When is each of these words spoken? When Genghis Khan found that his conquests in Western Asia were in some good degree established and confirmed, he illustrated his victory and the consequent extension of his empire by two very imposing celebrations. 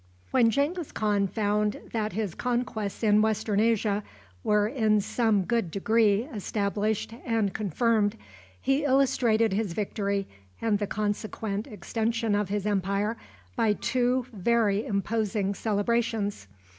When 0.31 0.49
Genghis 0.49 0.91
Khan 0.91 1.27
found 1.27 1.79
that 1.93 2.13
his 2.13 2.33
conquests 2.33 3.03
in 3.03 3.21
Western 3.21 3.59
Asia 3.59 4.01
were 4.43 4.67
in 4.67 4.99
some 4.99 5.43
good 5.43 5.69
degree 5.69 6.23
established 6.23 7.13
and 7.23 7.53
confirmed, 7.53 8.17
he 8.59 8.83
illustrated 8.83 9.53
his 9.53 9.73
victory 9.73 10.27
and 10.59 10.79
the 10.79 10.87
consequent 10.87 11.67
extension 11.67 12.33
of 12.33 12.49
his 12.49 12.65
empire 12.65 13.15
by 13.55 13.73
two 13.73 14.25
very 14.33 14.83
imposing 14.87 15.53
celebrations. 15.53 16.47